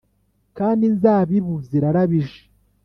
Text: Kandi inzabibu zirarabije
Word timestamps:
Kandi 0.57 0.81
inzabibu 0.89 1.55
zirarabije 1.67 2.41